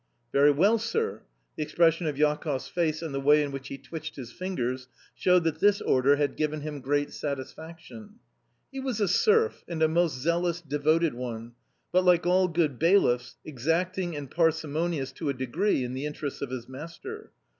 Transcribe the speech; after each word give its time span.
"Very 0.33 0.49
well, 0.49 0.79
sir." 0.79 1.21
The 1.55 1.61
expression 1.61 2.07
of 2.07 2.15
Jakoff's 2.17 2.67
face 2.67 3.03
and 3.03 3.13
the 3.13 3.19
way 3.19 3.43
in 3.43 3.51
which 3.51 3.67
he 3.67 3.77
twitched 3.77 4.15
his 4.15 4.31
fingers 4.31 4.87
showed 5.13 5.43
that 5.43 5.59
this 5.59 5.79
order 5.79 6.15
had 6.15 6.35
given 6.37 6.61
him 6.61 6.81
great 6.81 7.13
satisfaction. 7.13 8.15
He 8.71 8.79
was 8.79 8.99
a 8.99 9.07
serf, 9.07 9.63
and 9.67 9.79
a 9.83 9.87
most 9.87 10.17
zealous, 10.17 10.59
devoted 10.59 11.13
one, 11.13 11.51
but, 11.91 12.03
like 12.03 12.25
all 12.25 12.47
good 12.47 12.79
bailiffs, 12.79 13.35
exacting 13.45 14.15
and 14.15 14.31
parsimonious 14.31 15.11
to 15.11 15.29
a 15.29 15.35
degree 15.35 15.83
in 15.83 15.93
the 15.93 16.07
interests 16.07 16.41
of 16.41 16.49
his 16.49 16.67
master. 16.67 17.29